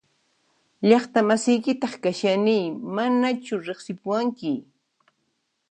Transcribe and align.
Llaqta 0.87 1.19
masiykitaq 1.27 1.93
kashani 2.03 2.59
¿Manachu 2.95 3.55
riqsipuwanki? 3.65 4.53